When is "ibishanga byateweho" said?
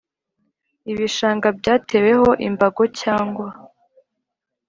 0.91-2.27